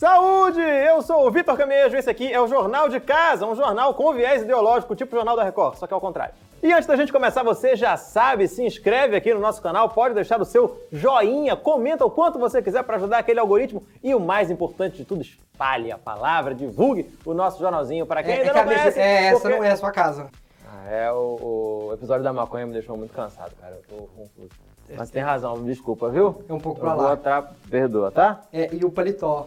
[0.00, 0.60] Saúde!
[0.60, 4.12] Eu sou o Vitor Camejo, esse aqui é o Jornal de Casa, um jornal com
[4.12, 6.34] viés ideológico, tipo Jornal da Record, só que ao contrário.
[6.62, 10.14] E antes da gente começar, você já sabe, se inscreve aqui no nosso canal, pode
[10.14, 14.20] deixar o seu joinha, comenta o quanto você quiser para ajudar aquele algoritmo e o
[14.20, 18.50] mais importante de tudo, espalhe a palavra, divulgue o nosso jornalzinho para quem É, ainda
[18.50, 19.00] é, não cabeça- conhece.
[19.00, 20.26] é, essa porque- não é a sua casa.
[20.68, 24.50] Ah, é, o, o episódio da maconha me deixou muito cansado, cara, eu tô confuso.
[24.94, 26.44] Mas tem razão, me desculpa, viu?
[26.46, 27.12] É um pouco Eu pra vou lá.
[27.14, 28.42] atra- Perdoa, tá?
[28.52, 29.46] É, e o paletó.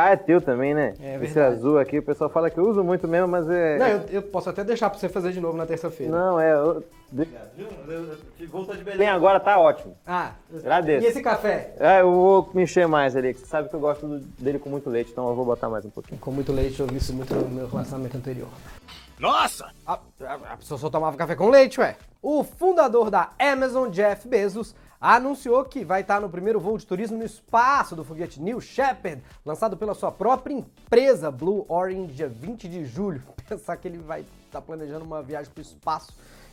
[0.00, 0.94] Ah, é teu também, né?
[1.00, 3.78] É Esse azul aqui, o pessoal fala que eu uso muito mesmo, mas é.
[3.78, 6.12] Não, eu, eu posso até deixar pra você fazer de novo na terça-feira.
[6.12, 6.52] Não, é.
[6.52, 6.84] Eu...
[8.48, 9.96] Voltou de Belém agora, tá ótimo.
[10.06, 11.04] Ah, Agradeço.
[11.04, 11.74] e esse café?
[11.80, 14.70] É, eu vou me encher mais ali, que você sabe que eu gosto dele com
[14.70, 16.20] muito leite, então eu vou botar mais um pouquinho.
[16.20, 18.48] Com muito leite, eu vi isso muito no meu relacionamento anterior.
[19.18, 19.68] Nossa!
[19.84, 21.96] A, a, a pessoa só tomava café com leite, ué.
[22.22, 27.16] O fundador da Amazon, Jeff Bezos, anunciou que vai estar no primeiro voo de turismo
[27.16, 32.68] no espaço do foguete New Shepard, lançado pela sua própria empresa Blue Origin, dia 20
[32.68, 33.22] de julho.
[33.48, 36.12] Pensar que ele vai estar planejando uma viagem para o espaço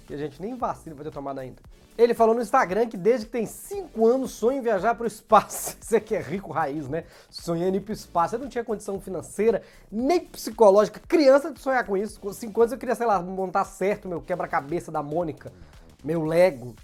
[0.10, 1.62] e a gente nem vacina vai ter tomado ainda.
[1.98, 5.08] Ele falou no Instagram que desde que tem 5 anos sonha em viajar para o
[5.08, 5.78] espaço.
[5.80, 7.06] Você que é rico raiz, né?
[7.30, 8.36] Sonhando ir para o espaço.
[8.36, 11.00] Eu não tinha condição financeira, nem psicológica.
[11.08, 12.20] Criança de sonhar com isso.
[12.20, 15.54] Com 5 anos eu queria, sei lá, montar certo meu quebra-cabeça da Mônica,
[16.04, 16.76] meu Lego.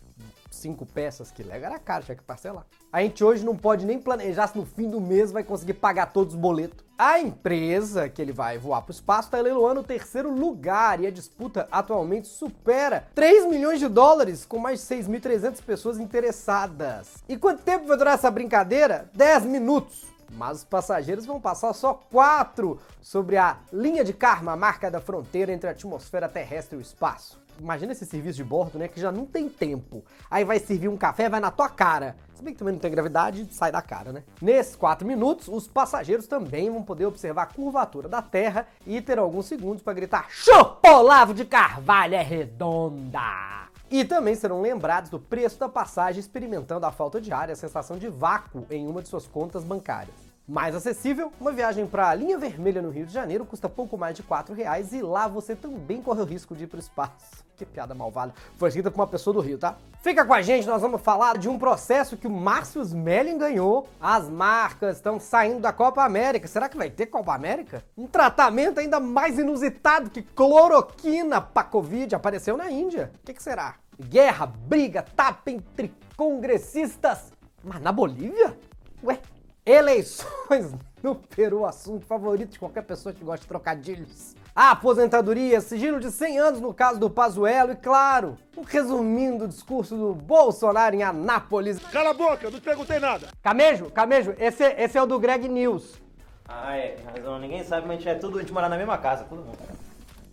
[0.52, 2.66] Cinco peças, que Lego era caro, tinha que parcelar.
[2.91, 6.08] A gente hoje não pode nem planejar se no fim do mês vai conseguir pagar
[6.11, 6.85] todos os boletos.
[6.97, 11.08] A empresa que ele vai voar para o espaço está leiloando o terceiro lugar e
[11.08, 17.23] a disputa atualmente supera 3 milhões de dólares com mais de 6.300 pessoas interessadas.
[17.30, 19.09] E quanto tempo vai durar essa brincadeira?
[19.13, 20.05] 10 minutos.
[20.33, 25.52] Mas os passageiros vão passar só quatro sobre a linha de karma, marca da fronteira
[25.52, 27.41] entre a atmosfera terrestre e o espaço.
[27.62, 28.88] Imagina esse serviço de bordo, né?
[28.88, 30.04] Que já não tem tempo.
[30.30, 32.16] Aí vai servir um café, vai na tua cara.
[32.34, 34.23] Se bem que também não tem gravidade, sai da cara, né?
[34.42, 39.20] Nesses quatro minutos, os passageiros também vão poder observar a curvatura da Terra e ter
[39.20, 43.70] alguns segundos para gritar: Chopolavo de Carvalho é redonda!
[43.92, 47.55] E também serão lembrados do preço da passagem, experimentando a falta de ar e a
[47.55, 50.30] sensação de vácuo em uma de suas contas bancárias.
[50.47, 54.15] Mais acessível, uma viagem para a linha vermelha no Rio de Janeiro custa pouco mais
[54.15, 57.43] de 4 reais e lá você também corre o risco de ir para o espaço.
[57.61, 58.33] Que piada malvada.
[58.57, 59.77] Foi escrita por uma pessoa do Rio, tá?
[60.02, 63.87] Fica com a gente, nós vamos falar de um processo que o Márcio Smelling ganhou.
[63.99, 66.47] As marcas estão saindo da Copa América.
[66.47, 67.85] Será que vai ter Copa América?
[67.95, 73.11] Um tratamento ainda mais inusitado que cloroquina para Covid apareceu na Índia.
[73.21, 73.75] O que, que será?
[73.99, 77.31] Guerra, briga, tapa entre congressistas.
[77.63, 78.58] Mas na Bolívia?
[79.03, 79.19] Ué,
[79.66, 80.73] Eleições
[81.04, 84.36] no Peru, assunto favorito de qualquer pessoa que gosta de trocadilhos.
[84.55, 89.48] A aposentadoria, sigilo de 100 anos no caso do Pazuello e, claro, um resumindo o
[89.48, 91.80] discurso do Bolsonaro em Anápolis.
[91.92, 93.30] Cala a boca, eu não te perguntei nada.
[93.42, 96.02] Camejo, Camejo, esse, esse é o do Greg News.
[96.48, 97.39] Ah, é, tem razão.
[97.39, 99.58] Ninguém sabe, mas a gente é tudo, a gente mora na mesma casa, todo mundo.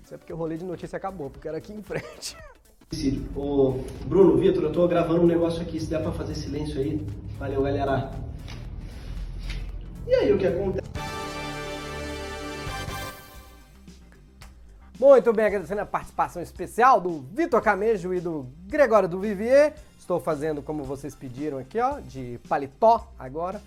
[0.05, 2.37] Isso é porque o rolê de notícia acabou, porque era aqui em frente.
[3.37, 3.75] Ô,
[4.07, 7.07] Bruno, Vitor, eu tô gravando um negócio aqui, se der pra fazer silêncio aí.
[7.39, 8.11] Valeu, galera.
[10.09, 10.89] E aí, o que acontece?
[14.99, 19.75] Muito bem, agradecendo a participação especial do Vitor Camejo e do Gregório do Vivier.
[19.99, 23.61] Estou fazendo como vocês pediram aqui, ó, de paletó agora,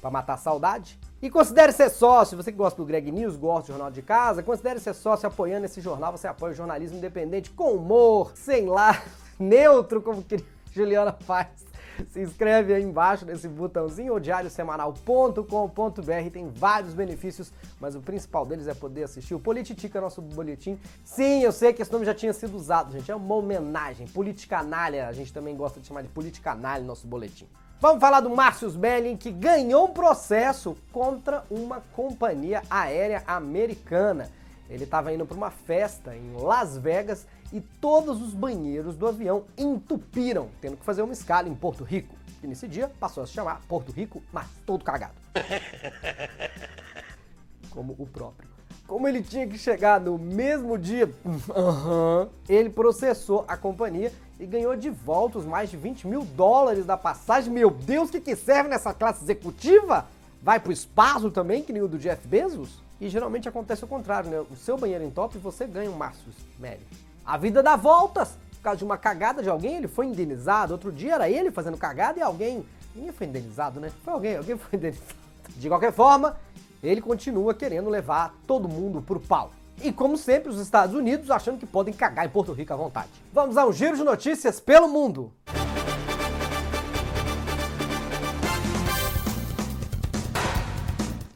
[0.00, 0.96] para matar a saudade.
[1.20, 4.40] E considere ser sócio, você que gosta do Greg News, gosta do Jornal de Casa,
[4.40, 9.02] considere ser sócio apoiando esse jornal, você apoia o jornalismo independente com humor, sem lá,
[9.36, 10.36] neutro, como que
[10.72, 11.67] Juliana faz.
[12.10, 18.66] Se inscreve aí embaixo nesse botãozinho, ou diariosemanal.com.br, tem vários benefícios, mas o principal deles
[18.66, 20.78] é poder assistir o Polititica, nosso boletim.
[21.04, 25.08] Sim, eu sei que esse nome já tinha sido usado, gente, é uma homenagem, Politicanalha,
[25.08, 27.46] a gente também gosta de chamar de Politicanalha nosso boletim.
[27.80, 34.28] Vamos falar do Márcio Smelling, que ganhou um processo contra uma companhia aérea americana.
[34.68, 39.44] Ele estava indo para uma festa em Las Vegas e todos os banheiros do avião
[39.56, 42.14] entupiram, tendo que fazer uma escala em Porto Rico.
[42.42, 45.14] E nesse dia passou a se chamar Porto Rico, mas todo cagado.
[47.70, 48.48] Como o próprio.
[48.86, 51.12] Como ele tinha que chegar no mesmo dia,
[51.54, 54.10] aham, ele processou a companhia
[54.40, 57.52] e ganhou de volta os mais de 20 mil dólares da passagem.
[57.52, 60.06] Meu Deus, o que, que serve nessa classe executiva?
[60.42, 62.82] Vai pro espaço também, que nem o do Jeff Bezos?
[63.00, 64.40] E geralmente acontece o contrário, né?
[64.50, 66.84] O seu banheiro entope e você ganha um Márcio Smelly.
[67.24, 68.36] A vida dá voltas.
[68.56, 70.72] Por causa de uma cagada de alguém, ele foi indenizado.
[70.72, 72.66] Outro dia era ele fazendo cagada e alguém.
[72.94, 73.92] Ninguém foi indenizado, né?
[74.02, 75.14] Foi alguém, alguém foi indenizado.
[75.56, 76.36] De qualquer forma,
[76.82, 79.52] ele continua querendo levar todo mundo pro pau.
[79.80, 83.08] E como sempre, os Estados Unidos achando que podem cagar em Porto Rico à vontade.
[83.32, 85.32] Vamos a um giro de notícias pelo mundo.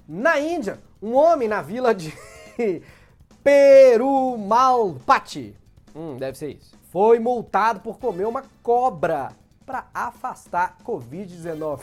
[0.08, 2.14] Na Índia, um homem na vila de
[3.42, 5.56] Perumalpati,
[5.94, 9.32] hum, deve ser isso, foi multado por comer uma cobra
[9.66, 11.80] para afastar Covid-19.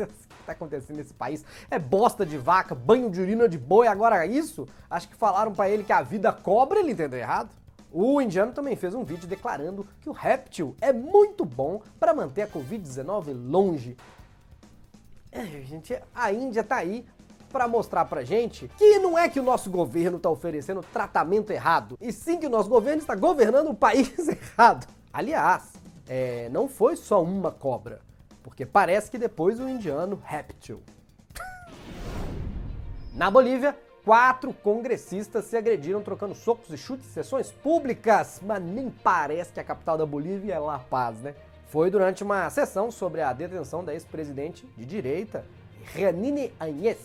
[0.00, 1.44] O que tá acontecendo nesse país?
[1.70, 4.66] É bosta de vaca, banho de urina de boi, agora isso?
[4.88, 7.50] Acho que falaram para ele que a vida cobra, ele entendeu errado.
[7.92, 12.42] O indiano também fez um vídeo declarando que o réptil é muito bom para manter
[12.42, 13.96] a Covid-19 longe.
[15.32, 17.04] É, gente, a Índia tá aí
[17.50, 21.98] para mostrar pra gente que não é que o nosso governo tá oferecendo tratamento errado,
[22.00, 24.86] e sim que o nosso governo está governando o país errado.
[25.12, 25.72] Aliás,
[26.08, 28.00] é, não foi só uma cobra,
[28.42, 30.80] porque parece que depois o indiano réptil.
[33.12, 38.88] Na Bolívia, quatro congressistas se agrediram trocando socos e chutes em sessões públicas, mas nem
[38.88, 41.34] parece que a capital da Bolívia é La Paz, né?
[41.68, 45.44] Foi durante uma sessão sobre a detenção da ex-presidente de direita,
[45.94, 46.98] Janine Añez,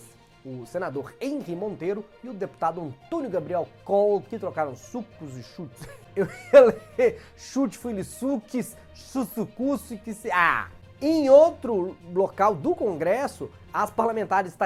[0.46, 5.88] o senador Henry Monteiro e o deputado Antônio Gabriel Kohl, que trocaram sucos e chutes.
[6.14, 10.30] Eu ia ler chute, fuilisuques, sussucusse, que se...
[10.30, 10.68] Ah!
[11.02, 14.56] Em outro local do Congresso, as parlamentares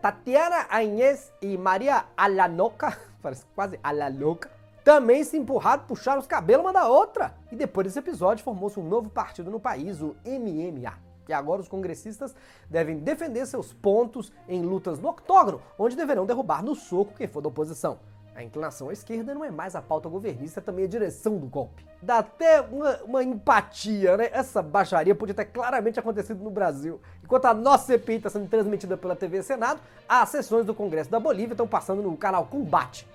[0.00, 4.48] Tatiana Añez e Maria Alanoca, parece quase Alanoca,
[4.84, 7.34] também se empurraram, puxaram os cabelos uma da outra.
[7.50, 11.09] E depois desse episódio formou-se um novo partido no país, o MMA.
[11.30, 12.34] E agora os congressistas
[12.68, 17.40] devem defender seus pontos em lutas no octógono, onde deverão derrubar no soco quem for
[17.40, 18.00] da oposição.
[18.34, 21.46] A inclinação à esquerda não é mais a pauta governista, é também a direção do
[21.46, 21.86] golpe.
[22.02, 24.28] Dá até uma, uma, empatia, né?
[24.32, 27.00] Essa baixaria podia ter claramente acontecido no Brasil.
[27.22, 31.20] Enquanto a nossa CPI está sendo transmitida pela TV Senado, as sessões do Congresso da
[31.20, 33.06] Bolívia estão passando no canal Combate.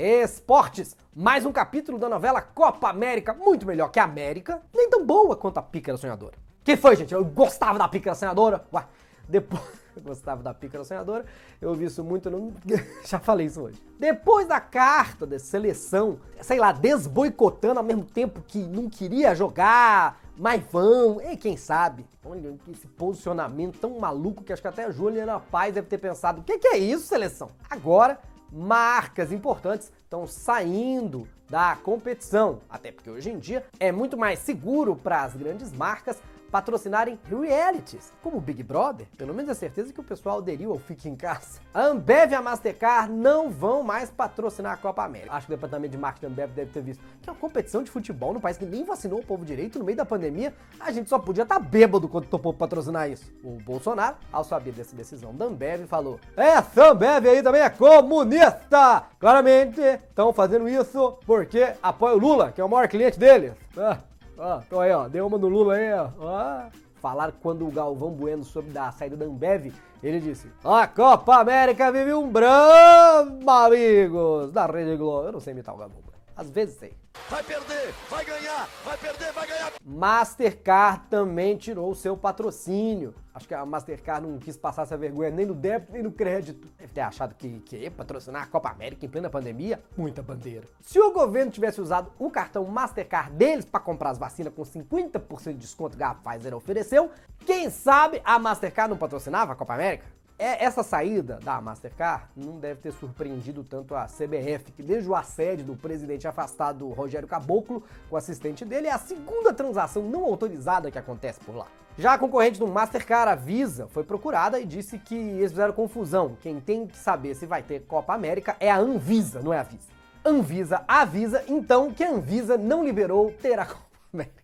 [0.00, 5.04] Esportes, mais um capítulo da novela Copa América, muito melhor que a América, nem tão
[5.04, 6.32] boa quanto a Pícara Sonhadora.
[6.64, 7.12] Que foi, gente?
[7.12, 8.64] Eu gostava da Pícara Sonhadora.
[8.72, 8.82] Ué,
[9.28, 9.62] depois
[9.94, 11.26] eu gostava da Pícara Sonhadora,
[11.60, 12.50] eu ouvi isso muito, não...
[13.04, 13.78] já falei isso hoje.
[13.98, 20.18] Depois da carta de seleção, sei lá, desboicotando ao mesmo tempo que não queria jogar,
[20.34, 22.06] mas vão, e quem sabe?
[22.24, 26.40] Olha esse posicionamento tão maluco que acho que até a Juliana Paz deve ter pensado,
[26.40, 27.50] o que, que é isso, seleção?
[27.68, 28.18] Agora
[28.52, 34.94] marcas importantes estão saindo da competição, até porque hoje em dia é muito mais seguro
[34.94, 36.16] para as grandes marcas
[36.50, 40.78] patrocinarem realities, como o Big Brother, pelo menos é certeza que o pessoal aderiu ao
[40.78, 41.60] Fique em Casa.
[41.72, 45.32] A Ambev e a Mastercard não vão mais patrocinar a Copa América.
[45.32, 47.82] Acho que o departamento de marketing da Ambev deve ter visto que é uma competição
[47.82, 50.90] de futebol no país que nem vacinou o povo direito no meio da pandemia, a
[50.90, 53.30] gente só podia estar tá bêbado quando topou patrocinar isso.
[53.44, 59.04] O Bolsonaro, ao saber dessa decisão da Ambev, falou: Essa Ambev aí também é comunista!
[59.18, 63.52] Claramente estão fazendo isso porque apoia o Lula, que é o maior cliente deles.
[63.76, 63.98] Ah.
[64.40, 66.08] Ó, então aí, ó, deu uma no Lula aí, ó.
[66.18, 66.62] ó.
[66.94, 69.72] Falaram quando o Galvão Bueno soube da saída da Ambev,
[70.02, 75.26] ele disse: A Copa América vive um brama, amigos, da Rede Globo.
[75.28, 76.09] Eu não sei imitar o Galvão.
[76.40, 76.94] Às vezes sei.
[77.28, 79.72] Vai perder, vai ganhar, vai perder, vai ganhar.
[79.84, 83.14] Mastercard também tirou seu patrocínio.
[83.34, 86.66] Acho que a Mastercard não quis passar essa vergonha nem no débito nem no crédito.
[86.78, 89.82] Deve ter achado que, que ia patrocinar a Copa América em plena pandemia.
[89.94, 90.66] Muita bandeira.
[90.80, 95.52] Se o governo tivesse usado o cartão Mastercard deles para comprar as vacinas com 50%
[95.52, 97.10] de desconto que a Pfizer ofereceu,
[97.44, 100.06] quem sabe a Mastercard não patrocinava a Copa América?
[100.42, 105.14] É, essa saída da Mastercard não deve ter surpreendido tanto a CBF, que desde o
[105.14, 110.90] assédio do presidente afastado Rogério Caboclo, o assistente dele, é a segunda transação não autorizada
[110.90, 111.66] que acontece por lá.
[111.98, 116.38] Já a concorrente do Mastercard, a Visa, foi procurada e disse que eles fizeram confusão.
[116.40, 119.62] Quem tem que saber se vai ter Copa América é a Anvisa, não é a
[119.62, 119.90] Visa.
[120.24, 124.39] Anvisa avisa, então, que a Anvisa não liberou ter a Copa América.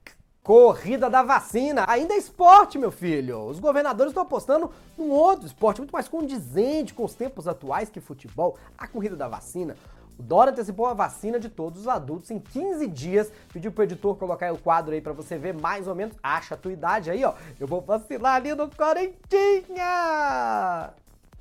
[0.47, 1.85] Corrida da vacina.
[1.89, 3.47] Ainda é esporte, meu filho.
[3.47, 7.99] Os governadores estão apostando num outro esporte muito mais condizente com os tempos atuais que
[7.99, 8.57] futebol.
[8.79, 9.75] A corrida da vacina.
[10.17, 13.33] O Dora antecipou a vacina de todos os adultos em 15 dias.
[13.53, 16.15] Pediu pro editor colocar aí o quadro aí para você ver mais ou menos.
[16.23, 17.35] Acha a tua idade aí, ó.
[17.59, 19.85] Eu vou vacilar ali no Quarentinha.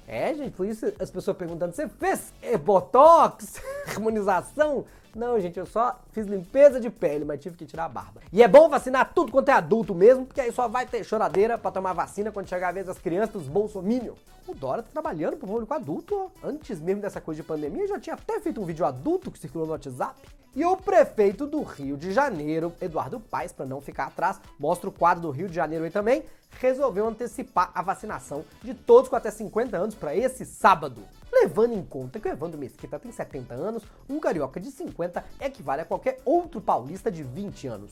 [0.08, 3.62] É, gente, por isso as pessoas perguntando: você fez é, botox?
[3.88, 4.84] Harmonização?
[5.16, 8.20] Não, gente, eu só fiz limpeza de pele, mas tive que tirar a barba.
[8.34, 11.58] E é bom vacinar tudo quanto é adulto mesmo, porque aí só vai ter choradeira
[11.58, 14.20] para tomar vacina quando chegar a vez das crianças dos bolsominions.
[14.46, 16.48] O Dora tá trabalhando pro público adulto, ó.
[16.48, 19.66] Antes mesmo dessa coisa de pandemia, já tinha até feito um vídeo adulto que circulou
[19.66, 20.22] no WhatsApp.
[20.54, 24.94] E o prefeito do Rio de Janeiro, Eduardo Paes, para não ficar atrás, mostra o
[24.94, 26.24] quadro do Rio de Janeiro aí também,
[26.60, 31.02] resolveu antecipar a vacinação de todos com até 50 anos para esse sábado.
[31.32, 35.82] Levando em conta que o Evandro Mesquita tem 70 anos, um carioca de 50 equivale
[35.82, 37.92] a qualquer outro paulista de 20 anos.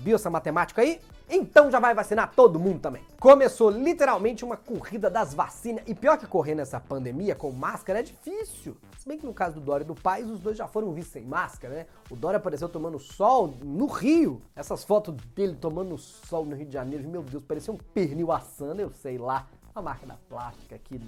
[0.00, 1.00] Viu essa matemática aí?
[1.28, 3.02] Então já vai vacinar todo mundo também.
[3.18, 5.82] Começou literalmente uma corrida das vacinas.
[5.86, 8.76] E pior que correr nessa pandemia com máscara é difícil.
[8.96, 11.12] Se bem que no caso do Dória e do Paz, os dois já foram vistos
[11.12, 11.86] sem máscara, né?
[12.08, 14.40] O Dória apareceu tomando sol no Rio.
[14.54, 18.80] Essas fotos dele tomando sol no Rio de Janeiro, meu Deus, parecia um pernil assando,
[18.80, 19.48] eu sei lá.
[19.74, 20.98] A marca da plástica aqui,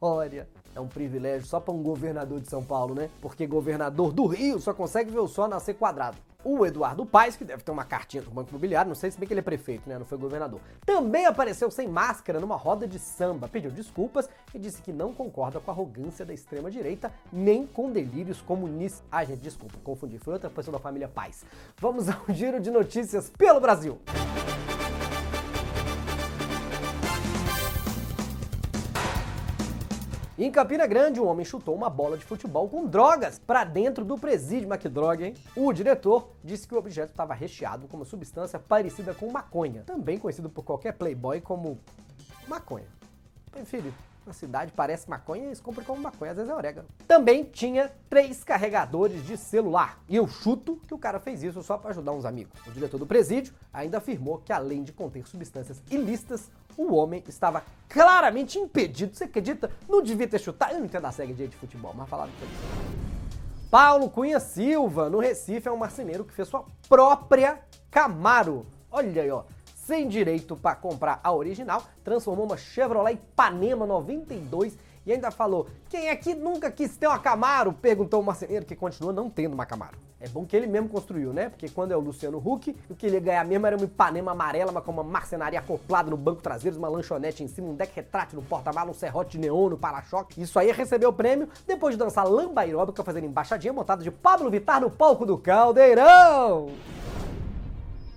[0.00, 0.48] Dória.
[0.74, 3.10] É um privilégio só para um governador de São Paulo, né?
[3.20, 6.16] Porque governador do Rio só consegue ver o sol nascer quadrado.
[6.42, 9.26] O Eduardo Paes, que deve ter uma cartinha do Banco Imobiliário, não sei se bem
[9.26, 9.98] que ele é prefeito, né?
[9.98, 10.58] Não foi governador.
[10.86, 15.60] Também apareceu sem máscara numa roda de samba, pediu desculpas e disse que não concorda
[15.60, 19.02] com a arrogância da extrema-direita, nem com delírios comunistas.
[19.12, 20.18] Ah, gente, desculpa, confundi.
[20.18, 21.44] Foi outra pessoa da família Paes.
[21.78, 23.98] Vamos ao giro de notícias pelo Brasil.
[30.42, 34.16] Em Campina Grande, um homem chutou uma bola de futebol com drogas para dentro do
[34.16, 34.66] presídio.
[34.66, 35.34] Mas que droga, hein?
[35.54, 40.16] O diretor disse que o objeto estava recheado com uma substância parecida com maconha, também
[40.16, 41.78] conhecido por qualquer playboy como
[42.48, 42.86] maconha.
[43.50, 43.92] Prefiro.
[44.30, 46.86] Na cidade parece maconha eles compram como maconha, às vezes é orégano.
[47.08, 49.98] Também tinha três carregadores de celular.
[50.08, 52.52] E eu chuto que o cara fez isso só para ajudar uns amigos.
[52.64, 57.64] O diretor do presídio ainda afirmou que além de conter substâncias ilícitas, o homem estava
[57.88, 59.16] claramente impedido.
[59.16, 59.68] Você acredita?
[59.88, 60.74] Não devia ter chutado.
[60.74, 65.66] Eu não entendo a série de futebol, mas falaram que Paulo Cunha Silva, no Recife,
[65.66, 67.58] é um marceneiro que fez sua própria
[67.90, 68.64] Camaro.
[68.92, 69.42] Olha aí, ó
[69.90, 76.08] sem direito para comprar a original, transformou uma Chevrolet Ipanema 92 e ainda falou: Quem
[76.10, 77.72] aqui nunca quis ter uma Camaro?
[77.72, 79.98] Perguntou o marceneiro, que continua não tendo uma Camaro.
[80.20, 81.48] É bom que ele mesmo construiu, né?
[81.48, 84.30] Porque quando é o Luciano Huck, o que ele ia ganhar mesmo era uma Ipanema
[84.30, 87.92] amarela, mas com uma marcenaria acoplada no banco traseiro, uma lanchonete em cima, um deck
[87.96, 90.40] retrátil no porta-malas, um serrote neon no para-choque.
[90.40, 94.50] Isso aí recebeu o prêmio depois de dançar lamba aeróbica fazendo embaixadinha montada de Pablo
[94.50, 96.70] Vittar no palco do Caldeirão.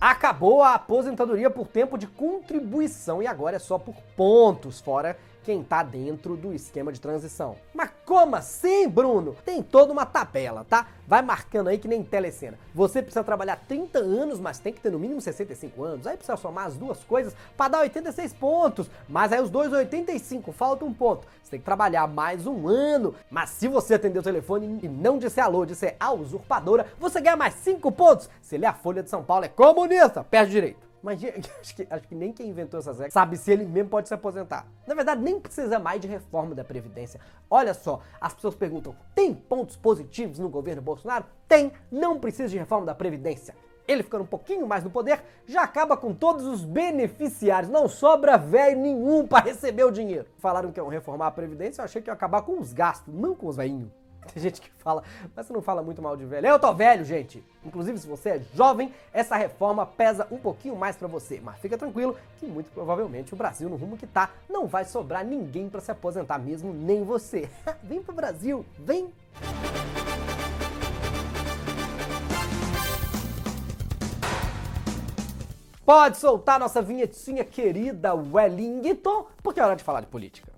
[0.06, 5.64] Acabou a aposentadoria por tempo de contribuição e agora é só por pontos, fora quem
[5.64, 7.56] tá dentro do esquema de transição.
[7.74, 9.36] Mas como assim, Bruno?
[9.46, 10.88] Tem toda uma tabela, tá?
[11.08, 12.58] Vai marcando aí que nem telecena.
[12.74, 16.08] Você precisa trabalhar 30 anos, mas tem que ter no mínimo 65 anos.
[16.08, 18.90] Aí precisa somar as duas coisas para dar 86 pontos.
[19.08, 21.28] Mas aí os dois 85, falta um ponto.
[21.42, 23.16] Você tem que trabalhar mais um ano.
[23.30, 27.38] Mas se você atender o telefone e não disser alô, disser a usurpadora, você ganha
[27.38, 28.30] mais 5 pontos.
[28.42, 30.93] Se ele é a Folha de São Paulo, é comunista, perde direito.
[31.04, 31.20] Mas
[31.60, 34.14] acho que, acho que nem quem inventou essas regras sabe se ele mesmo pode se
[34.14, 34.66] aposentar.
[34.88, 37.20] Na verdade, nem precisa mais de reforma da Previdência.
[37.50, 41.26] Olha só, as pessoas perguntam: tem pontos positivos no governo Bolsonaro?
[41.48, 43.54] Tem, não precisa de reforma da Previdência.
[43.86, 47.70] Ele ficando um pouquinho mais no poder, já acaba com todos os beneficiários.
[47.70, 50.26] Não sobra velho nenhum para receber o dinheiro.
[50.38, 53.36] Falaram que iam reformar a Previdência, eu achei que ia acabar com os gastos, não
[53.36, 53.92] com os velhinhos.
[54.34, 55.04] Tem gente que fala,
[55.36, 56.48] mas você não fala muito mal de velho.
[56.48, 57.44] Eu tô velho, gente.
[57.64, 61.40] Inclusive, se você é jovem, essa reforma pesa um pouquinho mais para você.
[61.42, 65.26] Mas fica tranquilo que muito provavelmente o Brasil, no rumo que tá, não vai sobrar
[65.26, 67.50] ninguém para se aposentar mesmo, nem você.
[67.84, 69.12] vem pro Brasil, vem!
[75.86, 80.50] Pode soltar nossa vinhetinha querida Wellington, porque é hora de falar de política.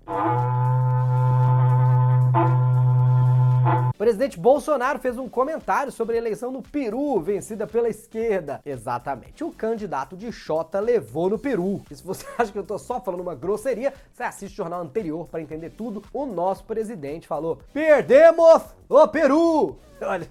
[3.96, 8.60] O presidente Bolsonaro fez um comentário sobre a eleição no Peru, vencida pela esquerda.
[8.62, 9.42] Exatamente.
[9.42, 11.80] O candidato de Xota levou no Peru.
[11.90, 14.82] E se você acha que eu tô só falando uma grosseria, você assiste o jornal
[14.82, 16.02] anterior para entender tudo.
[16.12, 19.78] O nosso presidente falou: Perdemos o Peru!
[20.02, 20.28] Olha,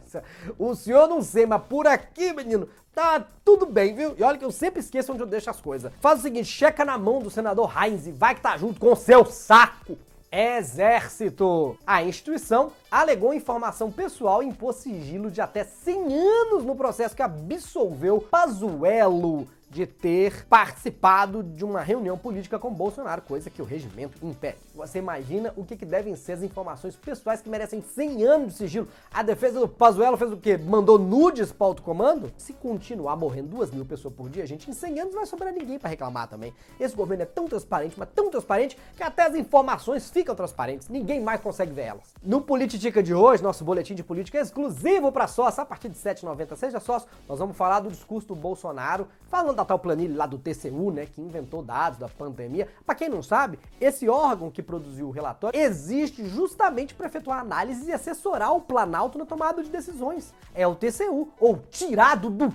[0.60, 4.14] o senhor não sei, mas por aqui, menino, tá tudo bem, viu?
[4.16, 5.92] E olha que eu sempre esqueço onde eu deixo as coisas.
[6.00, 8.92] Faz o seguinte, checa na mão do senador Heinz e vai que tá junto com
[8.92, 9.98] o seu saco.
[10.36, 11.78] Exército.
[11.88, 17.22] A instituição alegou informação pessoal e impôs sigilo de até 100 anos no processo que
[17.22, 24.18] absolveu Pazuello de ter participado de uma reunião política com Bolsonaro, coisa que o regimento
[24.26, 24.56] impede.
[24.74, 28.54] Você imagina o que, que devem ser as informações pessoais que merecem 100 anos de
[28.54, 28.88] sigilo?
[29.14, 30.58] A defesa do Pazuello fez o quê?
[30.58, 32.32] Mandou nudes para o comando?
[32.38, 35.52] Se continuar morrendo duas mil pessoas por dia, gente, em 100 anos não vai sobrar
[35.52, 36.54] ninguém para reclamar também.
[36.80, 40.88] Esse governo é tão transparente, mas tão transparente, que até as informações ficam transparentes.
[40.88, 42.14] Ninguém mais consegue ver elas.
[42.24, 46.02] No Politica de hoje, nosso boletim de política é exclusivo para sócio, a partir de
[46.02, 46.56] R$ 7,90.
[46.56, 50.38] Seja sócio, nós vamos falar do discurso do Bolsonaro, falando da tal planilha lá do
[50.38, 52.68] TCU, né, que inventou dados da pandemia.
[52.86, 57.90] Para quem não sabe, esse órgão que produziu o relatório existe justamente para efetuar análise
[57.90, 60.34] e assessorar o Planalto na tomada de decisões.
[60.54, 62.54] É o TCU, ou tirado do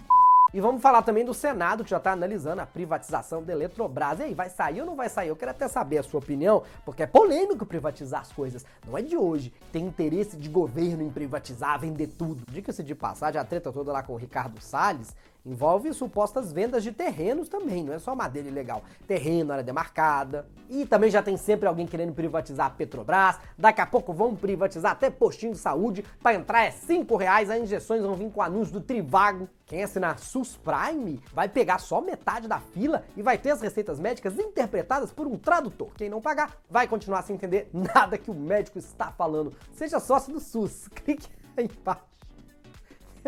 [0.52, 4.19] e vamos falar também do Senado, que já está analisando a privatização da Eletrobras.
[4.19, 5.29] E aí, vai sair ou não vai sair?
[5.29, 8.67] Eu quero até saber a sua opinião, porque é polêmico privatizar as coisas.
[8.85, 9.52] Não é de hoje.
[9.71, 12.43] Tem interesse de governo em privatizar, vender tudo.
[12.50, 16.92] Diga-se de passagem, a treta toda lá com o Ricardo Salles Envolve supostas vendas de
[16.92, 18.82] terrenos também, não é só madeira ilegal.
[19.06, 20.47] Terreno, área demarcada.
[20.68, 23.38] E também já tem sempre alguém querendo privatizar a Petrobras.
[23.56, 26.04] Daqui a pouco vão privatizar até postinho de saúde.
[26.23, 29.49] Para entrar é 5 reais, as injeções vão vir com anúncio do Trivago.
[29.66, 34.00] Quem assinar SUS Prime vai pegar só metade da fila e vai ter as receitas
[34.00, 35.92] médicas interpretadas por um tradutor.
[35.94, 39.52] Quem não pagar vai continuar sem entender nada que o médico está falando.
[39.73, 40.88] Seja sócio do SUS.
[40.94, 42.02] Clique aí embaixo.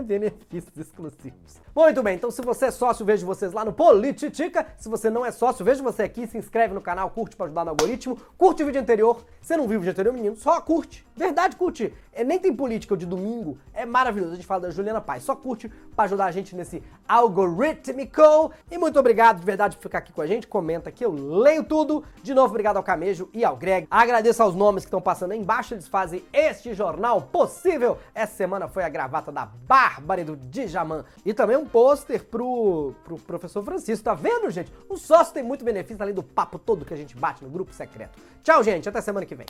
[0.05, 1.61] benefícios exclusivos.
[1.75, 4.67] Muito bem, então se você é sócio, vejo vocês lá no Polititica.
[4.77, 7.65] Se você não é sócio, vejo você aqui, se inscreve no canal, curte para ajudar
[7.65, 9.25] no algoritmo, curte o vídeo anterior.
[9.41, 10.37] Você não viu o vídeo anterior, menino?
[10.37, 11.03] Só curte.
[11.17, 11.93] Verdade, curte.
[12.13, 14.33] É, nem tem política de domingo, é maravilhoso.
[14.33, 15.23] A gente fala da Juliana Paz.
[15.23, 18.53] Só curte para ajudar a gente nesse algorítmico.
[18.71, 20.47] E muito obrigado de verdade por ficar aqui com a gente.
[20.47, 22.05] Comenta aqui, eu leio tudo.
[22.23, 23.87] De novo, obrigado ao Camejo e ao Greg.
[23.91, 27.97] Agradeço aos nomes que estão passando aí embaixo, eles fazem este jornal possível.
[28.15, 31.05] Essa semana foi a gravata da Bárbara e do Djaman.
[31.25, 34.05] E também um pôster pro, pro professor Francisco.
[34.05, 34.73] Tá vendo, gente?
[34.89, 37.73] O sócio tem muito benefício além do papo todo que a gente bate no grupo
[37.73, 38.19] secreto.
[38.43, 38.89] Tchau, gente.
[38.89, 39.47] Até semana que vem.